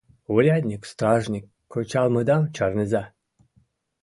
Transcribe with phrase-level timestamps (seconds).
[0.33, 3.03] Урядник, стражник, кычалмыдам чарныза!